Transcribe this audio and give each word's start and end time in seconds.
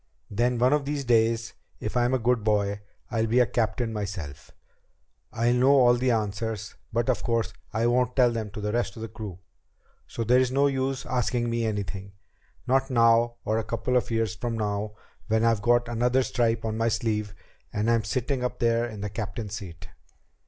Then 0.31 0.57
one 0.57 0.73
of 0.73 0.85
these 0.85 1.05
days, 1.05 1.53
if 1.79 1.95
I'm 1.95 2.15
a 2.15 2.17
good 2.17 2.43
boy, 2.43 2.81
I'll 3.11 3.27
be 3.27 3.39
a 3.39 3.45
captain 3.45 3.93
myself. 3.93 4.49
I'll 5.31 5.53
know 5.53 5.69
all 5.79 5.93
the 5.93 6.09
answers, 6.09 6.73
but 6.91 7.07
of 7.07 7.21
course 7.21 7.53
I 7.71 7.85
won't 7.85 8.15
tell 8.15 8.31
them 8.31 8.49
to 8.49 8.61
the 8.61 8.71
rest 8.71 8.95
of 8.95 9.03
the 9.03 9.07
crew. 9.07 9.37
So 10.07 10.23
there's 10.23 10.51
no 10.51 10.65
use 10.65 11.05
asking 11.05 11.51
me 11.51 11.67
anything 11.67 12.13
not 12.65 12.89
now 12.89 13.35
or 13.45 13.59
a 13.59 13.63
couple 13.63 13.95
of 13.95 14.09
years 14.09 14.33
from 14.33 14.57
now 14.57 14.93
when 15.27 15.45
I've 15.45 15.61
got 15.61 15.87
another 15.87 16.23
stripe 16.23 16.65
on 16.65 16.77
my 16.79 16.87
sleeve 16.87 17.35
and 17.71 17.87
am 17.87 18.03
sitting 18.03 18.43
up 18.43 18.57
there 18.57 18.87
in 18.87 19.01
the 19.01 19.09
captain's 19.11 19.53
seat." 19.53 19.87